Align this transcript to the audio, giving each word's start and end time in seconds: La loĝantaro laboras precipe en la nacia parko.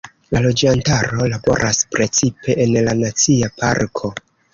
La 0.35 0.39
loĝantaro 0.43 1.27
laboras 1.33 1.81
precipe 1.95 2.55
en 2.65 2.73
la 2.87 2.95
nacia 3.03 3.51
parko. 3.61 4.11